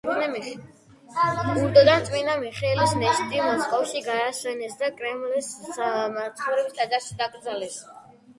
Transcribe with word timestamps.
ურდოდან 1.63 2.05
წმინდა 2.07 2.37
მიხეილის 2.43 2.95
ნეშტი 3.01 3.43
მოსკოვში 3.49 4.01
გადაასვენეს 4.07 4.79
და 4.81 4.91
კრემლის 5.03 5.51
მაცხოვრის 6.17 6.75
ტაძარში 6.81 7.21
დაკრძალეს. 7.23 7.79